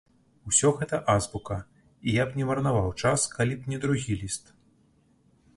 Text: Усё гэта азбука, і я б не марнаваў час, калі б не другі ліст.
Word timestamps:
Усё 0.51 0.69
гэта 0.79 0.99
азбука, 1.15 1.57
і 2.07 2.17
я 2.21 2.27
б 2.29 2.41
не 2.41 2.49
марнаваў 2.53 2.89
час, 3.03 3.29
калі 3.37 3.53
б 3.59 3.75
не 3.75 3.83
другі 3.85 4.21
ліст. 4.23 4.53